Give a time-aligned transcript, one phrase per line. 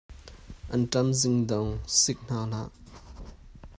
[0.73, 2.69] Anṭam zimdong sik hna hlah.